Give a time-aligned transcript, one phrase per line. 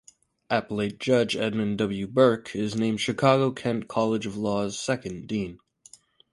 [0.49, 2.07] Appellate Judge Edmund W.
[2.07, 5.59] Burke is named Chicago-Kent College of Law's second dean.